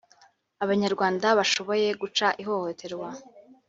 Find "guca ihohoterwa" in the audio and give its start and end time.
2.01-3.09